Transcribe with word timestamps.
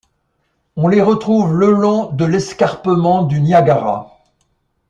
On 0.77 0.87
les 0.87 0.99
retrouve 1.03 1.53
le 1.53 1.69
long 1.69 2.09
de 2.11 2.25
l’escarpement 2.25 3.21
du 3.21 3.39
Niagara. 3.39 4.17